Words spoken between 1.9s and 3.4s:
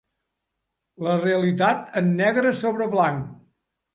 en negre sobre blanc.